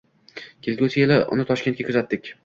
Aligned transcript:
Kelgusii 0.67 1.03
yili 1.03 1.17
uni 1.35 1.45
Toshkentga 1.51 1.87
kuzatdik 1.91 2.33